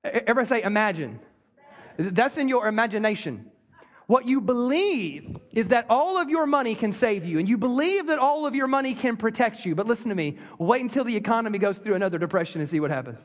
[0.04, 1.20] Everybody say imagine.
[1.98, 3.52] That's in your imagination.
[4.08, 8.08] What you believe is that all of your money can save you, and you believe
[8.08, 9.76] that all of your money can protect you.
[9.76, 12.90] But listen to me wait until the economy goes through another depression and see what
[12.90, 13.20] happens.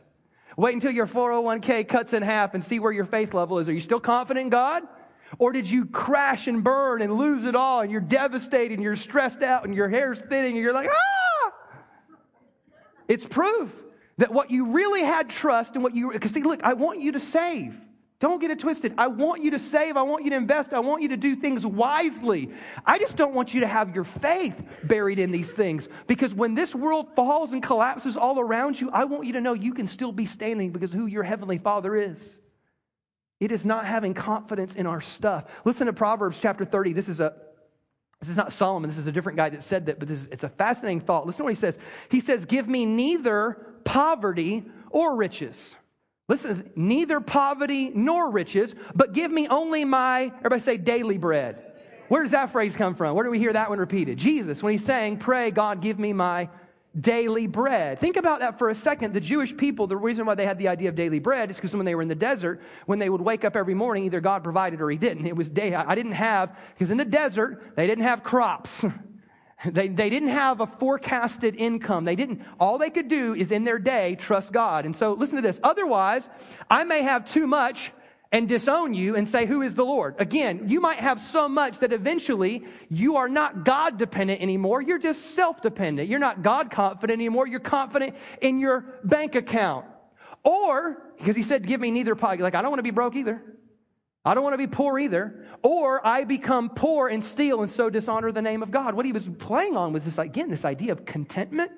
[0.57, 3.69] Wait until your 401k cuts in half and see where your faith level is.
[3.69, 4.83] Are you still confident in God?
[5.39, 8.97] Or did you crash and burn and lose it all and you're devastated and you're
[8.97, 11.53] stressed out and your hair's thinning and you're like, ah!
[13.09, 13.71] It's proof
[14.19, 17.13] that what you really had trust and what you, because see, look, I want you
[17.13, 17.75] to save.
[18.23, 18.95] Don't get it twisted.
[18.99, 19.97] I want you to save.
[19.97, 20.73] I want you to invest.
[20.73, 22.51] I want you to do things wisely.
[22.87, 24.55] I just don't want you to have your faith
[24.85, 29.07] buried in these things because when this world falls and collapses all around you, I
[29.07, 32.39] want you to know you can still be standing because who your heavenly Father is.
[33.41, 35.47] It is not having confidence in our stuff.
[35.65, 36.93] Listen to Proverbs chapter 30.
[36.93, 37.35] This is a
[38.21, 38.89] this is not Solomon.
[38.89, 41.27] This is a different guy that said that, but this is, it's a fascinating thought.
[41.27, 41.77] Listen to what he says.
[42.09, 45.75] He says, Give me neither poverty or riches.
[46.29, 51.73] Listen, neither poverty nor riches, but give me only my, everybody say, daily bread.
[52.09, 53.17] Where does that phrase come from?
[53.17, 54.19] Where do we hear that one repeated?
[54.19, 56.49] Jesus, when he's saying, Pray, God, give me my
[56.99, 57.99] daily bread.
[57.99, 59.15] Think about that for a second.
[59.15, 61.75] The Jewish people, the reason why they had the idea of daily bread is because
[61.75, 64.45] when they were in the desert, when they would wake up every morning, either God
[64.45, 65.27] provided or he didn't.
[65.27, 65.75] It was day.
[65.75, 68.85] I didn't have, because in the desert, they didn't have crops.
[69.65, 72.05] They, they didn't have a forecasted income.
[72.05, 74.85] They didn't, all they could do is in their day trust God.
[74.85, 75.61] And so listen to this.
[75.63, 76.29] Otherwise,
[76.69, 77.93] I may have too much
[78.33, 80.17] and disown you and say, Who is the Lord?
[80.19, 84.81] Again, you might have so much that eventually you are not God dependent anymore.
[84.81, 86.09] You're just self dependent.
[86.09, 87.47] You're not God confident anymore.
[87.47, 89.87] You're confident in your bank account.
[90.45, 92.41] Or, because he said, Give me neither pocket.
[92.43, 93.43] Like, I don't want to be broke either.
[94.25, 95.45] I don't want to be poor either.
[95.63, 98.95] Or I become poor and steal and so dishonor the name of God.
[98.95, 101.73] What he was playing on was this, again, this idea of contentment.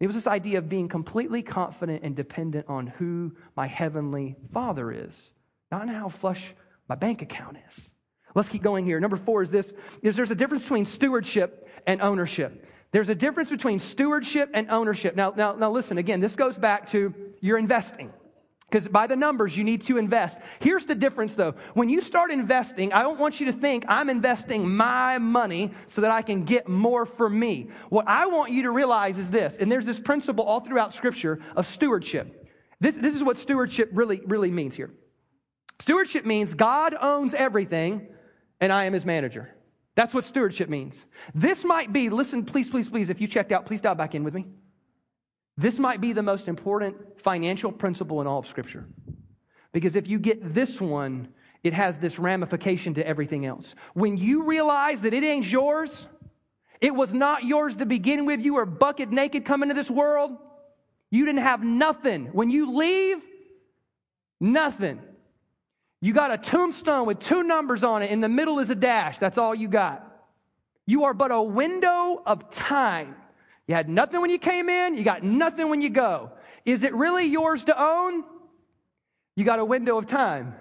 [0.00, 4.92] It was this idea of being completely confident and dependent on who my heavenly Father
[4.92, 5.32] is,
[5.72, 6.54] not on how flush
[6.88, 7.92] my bank account is.
[8.34, 9.00] Let's keep going here.
[9.00, 12.66] Number four is this is there's a difference between stewardship and ownership.
[12.90, 15.16] There's a difference between stewardship and ownership.
[15.16, 18.12] Now, now, now listen, again, this goes back to your investing.
[18.70, 20.38] Because by the numbers, you need to invest.
[20.60, 21.54] Here's the difference though.
[21.72, 26.02] When you start investing, I don't want you to think I'm investing my money so
[26.02, 27.70] that I can get more for me.
[27.88, 31.40] What I want you to realize is this, and there's this principle all throughout Scripture
[31.56, 32.46] of stewardship.
[32.78, 34.90] This, this is what stewardship really, really means here.
[35.80, 38.08] Stewardship means God owns everything
[38.60, 39.54] and I am his manager.
[39.94, 41.06] That's what stewardship means.
[41.34, 44.24] This might be, listen, please, please, please, if you checked out, please dial back in
[44.24, 44.46] with me.
[45.58, 48.86] This might be the most important financial principle in all of Scripture.
[49.72, 51.28] Because if you get this one,
[51.64, 53.74] it has this ramification to everything else.
[53.92, 56.06] When you realize that it ain't yours,
[56.80, 60.36] it was not yours to begin with, you were bucket naked coming to this world,
[61.10, 62.26] you didn't have nothing.
[62.26, 63.18] When you leave,
[64.40, 65.00] nothing.
[66.00, 68.12] You got a tombstone with two numbers on it.
[68.12, 69.18] In the middle is a dash.
[69.18, 70.04] That's all you got.
[70.86, 73.16] You are but a window of time
[73.68, 76.32] you had nothing when you came in, you got nothing when you go.
[76.64, 78.24] Is it really yours to own?
[79.36, 80.54] You got a window of time,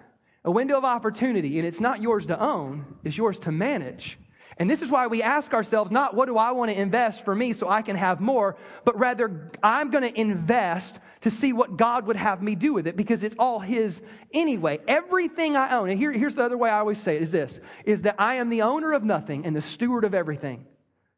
[0.44, 4.20] a window of opportunity, and it's not yours to own, it's yours to manage.
[4.60, 7.34] And this is why we ask ourselves not what do I want to invest for
[7.34, 11.78] me so I can have more, but rather I'm going to invest to see what
[11.78, 14.02] God would have me do with it because it's all His
[14.34, 14.80] anyway.
[14.88, 17.60] Everything I own, and here, here's the other way I always say it is this,
[17.86, 20.66] is that I am the owner of nothing and the steward of everything.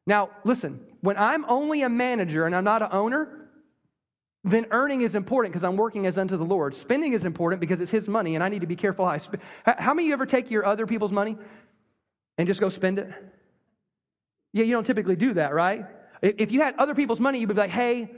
[0.06, 3.49] Now, listen, when I'm only a manager and I'm not an owner,
[4.43, 6.75] then earning is important because I'm working as unto the Lord.
[6.75, 9.17] Spending is important because it's His money and I need to be careful how I
[9.17, 9.41] spend.
[9.65, 11.38] How many of you ever take your other people's money
[12.38, 13.09] and just go spend it?
[14.53, 15.85] Yeah, you don't typically do that, right?
[16.21, 18.09] If you had other people's money, you'd be like, hey,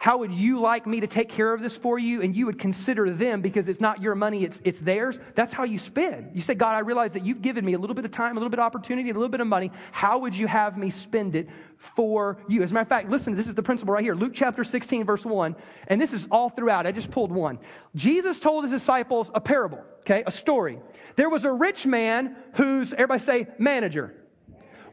[0.00, 2.22] how would you like me to take care of this for you?
[2.22, 5.18] And you would consider them because it's not your money, it's, it's theirs.
[5.34, 6.30] That's how you spend.
[6.34, 8.40] You say, God, I realize that you've given me a little bit of time, a
[8.40, 9.72] little bit of opportunity, a little bit of money.
[9.90, 12.62] How would you have me spend it for you?
[12.62, 14.14] As a matter of fact, listen, this is the principle right here.
[14.14, 15.56] Luke chapter 16, verse 1.
[15.88, 16.86] And this is all throughout.
[16.86, 17.58] I just pulled one.
[17.96, 20.78] Jesus told his disciples a parable, okay, a story.
[21.16, 24.14] There was a rich man whose, everybody say, manager,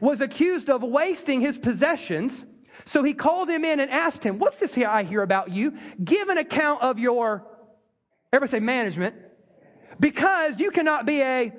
[0.00, 2.44] was accused of wasting his possessions
[2.86, 5.76] so he called him in and asked him, What's this here I hear about you?
[6.02, 7.44] Give an account of your,
[8.32, 9.16] everybody say management,
[9.98, 11.52] because you cannot be a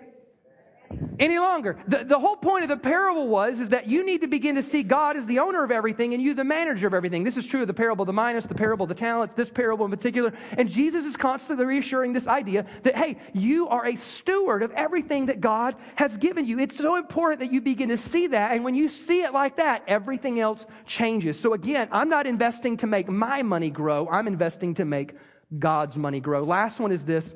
[1.20, 1.78] any longer.
[1.88, 4.64] The, the whole point of the parable was is that you need to begin to
[4.64, 7.24] see God as the owner of everything and you the manager of everything.
[7.24, 9.50] This is true of the parable of the minas, the parable of the talents, this
[9.50, 10.34] parable in particular.
[10.58, 15.26] And Jesus is constantly reassuring this idea that, hey, you are a steward of everything
[15.28, 16.60] that God has given you.
[16.60, 18.52] It's so important that you begin to see that.
[18.52, 21.40] And when you see it like that, everything else changes.
[21.40, 24.08] So again, I'm not investing to make my money grow.
[24.10, 25.16] I'm investing to make
[25.58, 26.44] God's money grow.
[26.44, 27.34] Last one is this.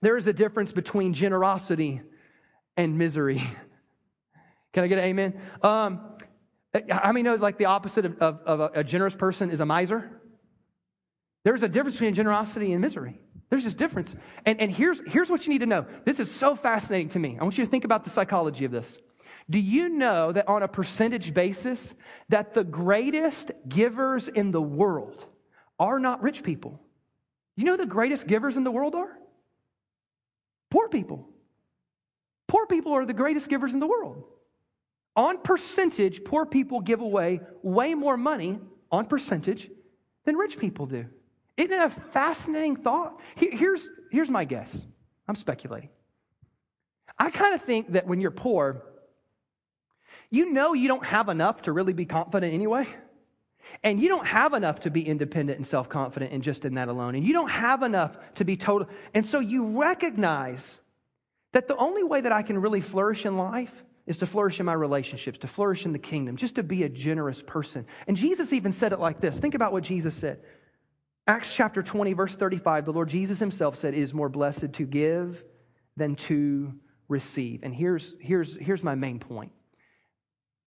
[0.00, 2.02] There is a difference between generosity
[2.76, 3.38] and misery.
[4.72, 5.40] Can I get an amen?
[5.62, 6.00] Um,
[6.88, 9.66] how many know like the opposite of, of, of a, a generous person is a
[9.66, 10.10] miser?
[11.44, 13.20] There's a difference between generosity and misery.
[13.50, 14.14] There's this difference.
[14.46, 15.84] And, and here's, here's what you need to know.
[16.06, 17.36] This is so fascinating to me.
[17.38, 18.98] I want you to think about the psychology of this.
[19.50, 21.92] Do you know that on a percentage basis
[22.28, 25.26] that the greatest givers in the world
[25.78, 26.80] are not rich people?
[27.56, 29.18] You know the greatest givers in the world are?
[30.70, 31.28] Poor people.
[32.52, 34.24] Poor people are the greatest givers in the world.
[35.16, 38.60] On percentage, poor people give away way more money
[38.90, 39.70] on percentage
[40.26, 41.06] than rich people do.
[41.56, 43.18] Isn't it a fascinating thought?
[43.36, 44.86] Here's, here's my guess.
[45.26, 45.88] I'm speculating.
[47.18, 48.82] I kind of think that when you're poor,
[50.28, 52.86] you know you don't have enough to really be confident anyway.
[53.82, 56.88] And you don't have enough to be independent and self confident and just in that
[56.88, 57.14] alone.
[57.14, 58.88] And you don't have enough to be total.
[59.14, 60.80] And so you recognize
[61.52, 63.72] that the only way that I can really flourish in life
[64.06, 66.88] is to flourish in my relationships, to flourish in the kingdom, just to be a
[66.88, 67.86] generous person.
[68.06, 69.38] And Jesus even said it like this.
[69.38, 70.40] Think about what Jesus said.
[71.26, 74.84] Acts chapter 20, verse 35, the Lord Jesus himself said, It is more blessed to
[74.84, 75.44] give
[75.96, 76.74] than to
[77.08, 77.60] receive.
[77.62, 79.52] And here's, here's, here's my main point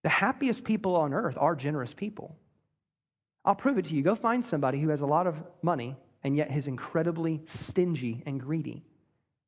[0.04, 2.38] the happiest people on earth are generous people.
[3.44, 4.04] I'll prove it to you.
[4.04, 8.40] Go find somebody who has a lot of money and yet is incredibly stingy and
[8.40, 8.84] greedy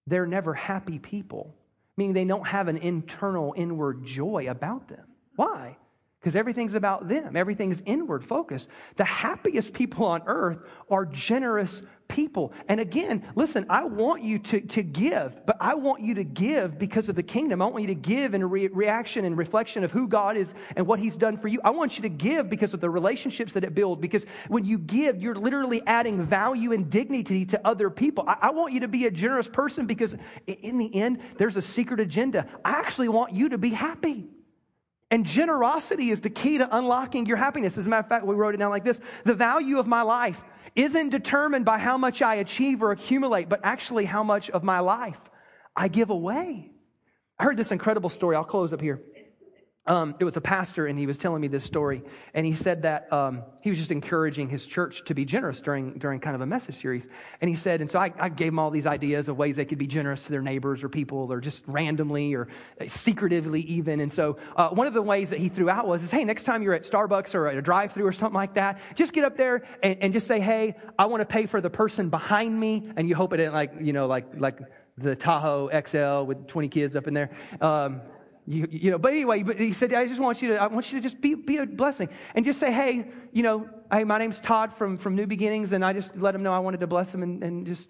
[0.08, 1.54] they're never happy people,
[1.98, 5.06] meaning they don't have an internal, inward joy about them.
[5.36, 5.78] Why?
[6.20, 8.70] Because everything's about them, everything's inward focused.
[8.96, 10.58] The happiest people on earth
[10.90, 12.54] are generous people.
[12.68, 16.80] And again, listen, I want you to, to give, but I want you to give
[16.80, 17.62] because of the kingdom.
[17.62, 20.88] I want you to give in re- reaction and reflection of who God is and
[20.88, 21.60] what He's done for you.
[21.64, 24.02] I want you to give because of the relationships that it builds.
[24.02, 28.24] Because when you give, you're literally adding value and dignity to other people.
[28.28, 30.16] I, I want you to be a generous person because
[30.48, 32.48] in the end, there's a secret agenda.
[32.66, 34.28] I actually want you to be happy.
[35.10, 37.78] And generosity is the key to unlocking your happiness.
[37.78, 40.02] As a matter of fact, we wrote it down like this The value of my
[40.02, 40.42] life
[40.76, 44.80] isn't determined by how much I achieve or accumulate, but actually how much of my
[44.80, 45.18] life
[45.76, 46.72] I give away.
[47.40, 48.36] I heard this incredible story.
[48.36, 49.02] I'll close up here.
[49.88, 52.04] Um, it was a pastor, and he was telling me this story.
[52.34, 55.94] And he said that um, he was just encouraging his church to be generous during,
[55.94, 57.08] during kind of a message series.
[57.40, 59.64] And he said, and so I, I gave him all these ideas of ways they
[59.64, 62.50] could be generous to their neighbors or people, or just randomly or
[62.88, 64.02] secretively, even.
[64.02, 66.44] And so uh, one of the ways that he threw out was, is, hey, next
[66.44, 69.24] time you're at Starbucks or at a drive through or something like that, just get
[69.24, 72.60] up there and, and just say, hey, I want to pay for the person behind
[72.60, 72.92] me.
[72.98, 74.60] And you hope it ain't like, you know, like, like
[74.98, 77.30] the Tahoe XL with 20 kids up in there.
[77.62, 78.02] Um,
[78.48, 80.92] you, you know, but anyway, but he said, I just want you to, I want
[80.92, 84.18] you to just be, be a blessing and just say, hey, you know, hey, my
[84.18, 85.74] name's Todd from, from New Beginnings.
[85.74, 87.90] And I just let him know I wanted to bless him and, and just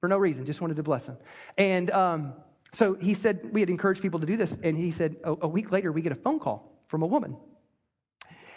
[0.00, 1.18] for no reason, just wanted to bless him.
[1.58, 2.32] And um,
[2.72, 4.56] so he said, we had encouraged people to do this.
[4.62, 7.36] And he said, a, a week later, we get a phone call from a woman.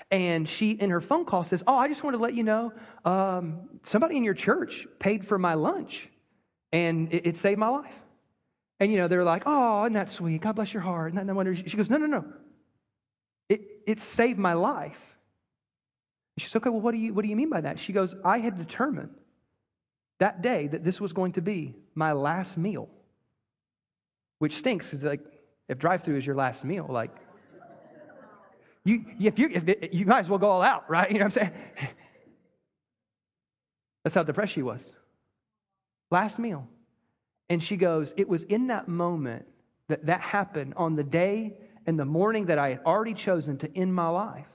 [0.10, 2.74] And she, in her phone call, says, Oh, I just wanted to let you know
[3.06, 6.10] um, somebody in your church paid for my lunch
[6.72, 7.94] and it, it saved my life.
[8.82, 10.42] And, you know, they're like, oh, isn't that sweet?
[10.42, 11.14] God bless your heart.
[11.14, 12.26] And then wonder, she goes, no, no, no.
[13.48, 15.00] It, it saved my life.
[16.40, 17.80] She says, okay, well, what do, you, what do you mean by that?
[17.80, 19.14] She goes, I had determined
[20.18, 22.90] that day that this was going to be my last meal,
[24.40, 24.92] which stinks.
[24.94, 25.22] Is like,
[25.70, 27.16] if drive through is your last meal, like,
[28.84, 31.12] you, if you, if you might as well go all out, right?
[31.12, 31.52] You know what I'm saying?
[34.04, 34.82] That's how depressed she was.
[36.10, 36.68] Last meal.
[37.52, 39.46] And she goes, It was in that moment
[39.90, 43.78] that that happened on the day and the morning that I had already chosen to
[43.78, 44.46] end my life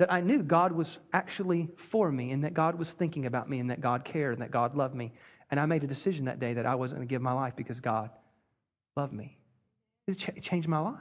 [0.00, 3.60] that I knew God was actually for me and that God was thinking about me
[3.60, 5.12] and that God cared and that God loved me.
[5.52, 7.54] And I made a decision that day that I wasn't going to give my life
[7.54, 8.10] because God
[8.96, 9.38] loved me.
[10.08, 10.98] It changed my life.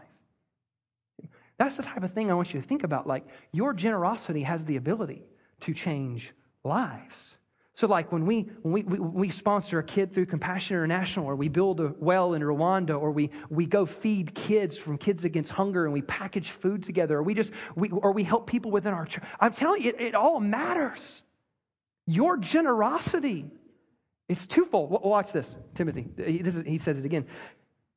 [1.58, 3.08] That's the type of thing I want you to think about.
[3.08, 5.24] Like, your generosity has the ability
[5.62, 6.32] to change
[6.64, 7.38] lives.
[7.76, 11.36] So, like when we, when we, we, we, sponsor a kid through Compassion International, or
[11.36, 15.52] we build a well in Rwanda, or we, we go feed kids from Kids Against
[15.52, 18.94] Hunger and we package food together, or we just, we, or we help people within
[18.94, 19.26] our church.
[19.42, 21.22] I'm telling you, it, it all matters.
[22.08, 23.46] Your generosity,
[24.30, 24.92] it's twofold.
[24.92, 26.08] Watch this, Timothy.
[26.16, 27.26] This is, he says it again.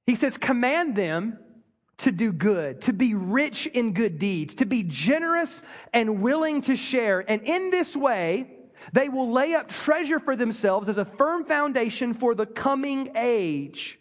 [0.06, 1.38] He says, command them
[1.98, 5.62] to do good, to be rich in good deeds, to be generous
[5.92, 7.24] and willing to share.
[7.30, 8.57] And in this way,
[8.92, 13.98] they will lay up treasure for themselves as a firm foundation for the coming age.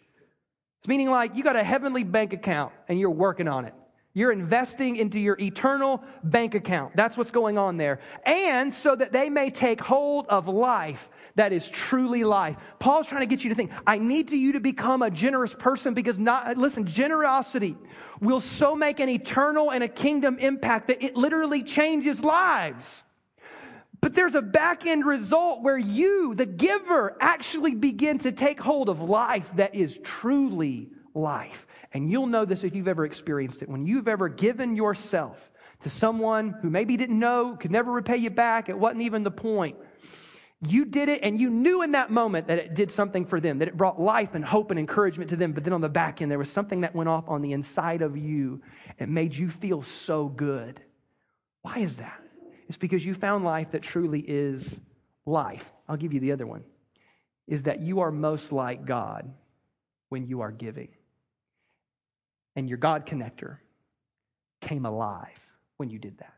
[0.80, 3.74] It's meaning like you got a heavenly bank account and you're working on it.
[4.14, 6.96] You're investing into your eternal bank account.
[6.96, 8.00] That's what's going on there.
[8.24, 12.56] And so that they may take hold of life that is truly life.
[12.80, 15.94] Paul's trying to get you to think, I need you to become a generous person
[15.94, 17.76] because not, listen, generosity
[18.20, 23.04] will so make an eternal and a kingdom impact that it literally changes lives.
[24.00, 28.88] But there's a back end result where you, the giver, actually begin to take hold
[28.88, 31.66] of life that is truly life.
[31.92, 33.68] And you'll know this if you've ever experienced it.
[33.68, 35.38] When you've ever given yourself
[35.82, 39.30] to someone who maybe didn't know, could never repay you back, it wasn't even the
[39.30, 39.76] point.
[40.60, 43.58] You did it and you knew in that moment that it did something for them,
[43.58, 45.52] that it brought life and hope and encouragement to them.
[45.52, 48.02] But then on the back end, there was something that went off on the inside
[48.02, 48.60] of you.
[48.98, 50.80] It made you feel so good.
[51.62, 52.20] Why is that?
[52.68, 54.78] It's because you found life that truly is
[55.26, 55.64] life.
[55.88, 56.64] I'll give you the other one
[57.46, 59.30] is that you are most like God
[60.10, 60.88] when you are giving.
[62.56, 63.56] And your God connector
[64.60, 65.40] came alive
[65.78, 66.34] when you did that.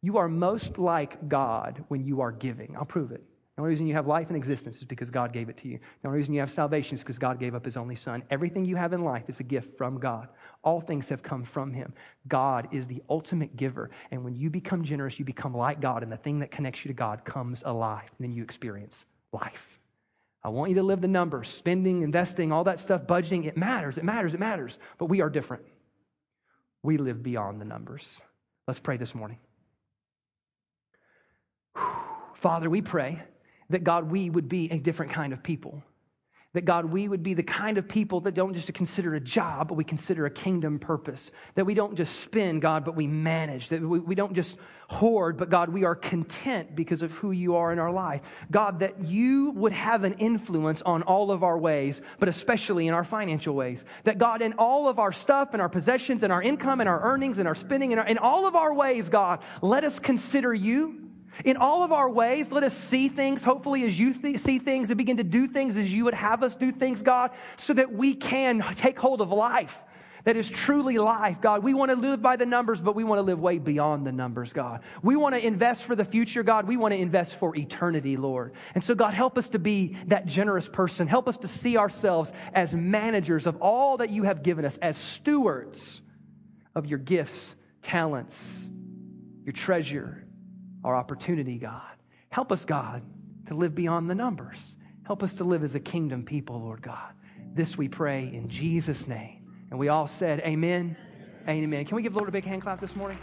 [0.00, 2.76] You are most like God when you are giving.
[2.76, 3.22] I'll prove it.
[3.56, 5.78] The only reason you have life and existence is because God gave it to you.
[6.02, 8.22] The only reason you have salvation is because God gave up his only son.
[8.30, 10.28] Everything you have in life is a gift from God.
[10.64, 11.92] All things have come from him.
[12.28, 13.90] God is the ultimate giver.
[14.10, 16.88] And when you become generous, you become like God, and the thing that connects you
[16.88, 18.08] to God comes alive.
[18.18, 19.80] And then you experience life.
[20.44, 23.46] I want you to live the numbers, spending, investing, all that stuff, budgeting.
[23.46, 24.78] It matters, it matters, it matters.
[24.98, 25.64] But we are different.
[26.82, 28.20] We live beyond the numbers.
[28.66, 29.38] Let's pray this morning.
[32.34, 33.22] Father, we pray
[33.70, 35.82] that God, we would be a different kind of people.
[36.54, 39.68] That God, we would be the kind of people that don't just consider a job,
[39.68, 41.30] but we consider a kingdom purpose.
[41.54, 43.68] That we don't just spend, God, but we manage.
[43.68, 47.56] That we, we don't just hoard, but God, we are content because of who you
[47.56, 48.20] are in our life.
[48.50, 52.92] God, that you would have an influence on all of our ways, but especially in
[52.92, 53.82] our financial ways.
[54.04, 57.00] That God, in all of our stuff and our possessions and our income and our
[57.00, 61.01] earnings and our spending and in all of our ways, God, let us consider you
[61.44, 64.90] in all of our ways, let us see things, hopefully, as you th- see things
[64.90, 67.92] and begin to do things as you would have us do things, God, so that
[67.92, 69.78] we can take hold of life
[70.24, 71.62] that is truly life, God.
[71.64, 74.12] We want to live by the numbers, but we want to live way beyond the
[74.12, 74.80] numbers, God.
[75.02, 76.68] We want to invest for the future, God.
[76.68, 78.52] We want to invest for eternity, Lord.
[78.74, 81.08] And so, God, help us to be that generous person.
[81.08, 84.96] Help us to see ourselves as managers of all that you have given us, as
[84.96, 86.00] stewards
[86.74, 88.68] of your gifts, talents,
[89.44, 90.24] your treasure,
[90.84, 91.82] our opportunity, God.
[92.30, 93.02] Help us, God,
[93.48, 94.76] to live beyond the numbers.
[95.04, 97.12] Help us to live as a kingdom people, Lord God.
[97.54, 99.44] This we pray in Jesus' name.
[99.70, 100.96] And we all said, Amen.
[101.48, 101.84] Amen.
[101.84, 103.18] Can we give the Lord a big hand clap this morning?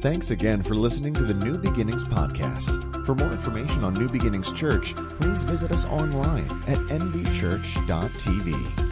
[0.00, 3.04] Thanks again for listening to the New Beginnings podcast.
[3.04, 8.87] For more information on New Beginnings Church, please visit us online at nbchurch.tv.